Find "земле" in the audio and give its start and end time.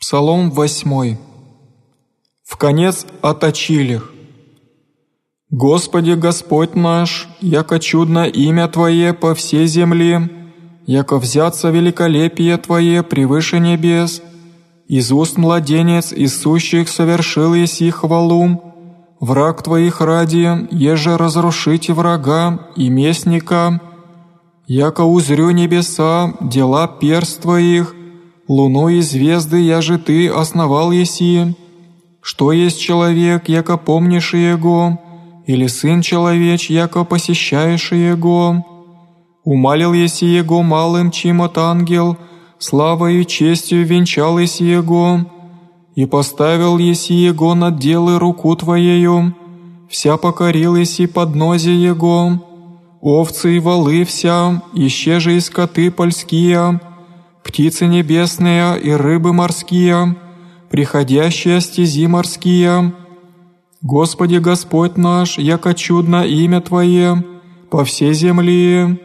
9.66-10.30, 68.12-69.00